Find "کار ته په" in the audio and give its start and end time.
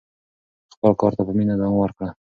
1.01-1.33